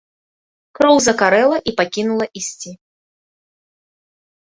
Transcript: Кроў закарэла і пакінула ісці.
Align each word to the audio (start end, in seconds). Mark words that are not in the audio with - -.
Кроў 0.77 0.95
закарэла 1.07 1.57
і 1.71 1.73
пакінула 1.81 2.25
ісці. 2.41 2.71